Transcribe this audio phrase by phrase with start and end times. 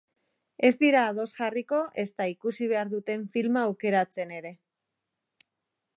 [0.69, 4.57] Ez dira ados jarriko ezta ikusi behar duten filma aukeratzen ere.